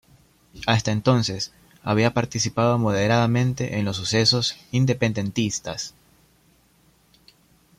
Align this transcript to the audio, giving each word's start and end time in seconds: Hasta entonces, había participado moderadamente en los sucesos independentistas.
Hasta 0.65 0.91
entonces, 0.91 1.53
había 1.83 2.15
participado 2.15 2.79
moderadamente 2.79 3.77
en 3.77 3.85
los 3.85 3.97
sucesos 3.97 4.57
independentistas. 4.71 5.93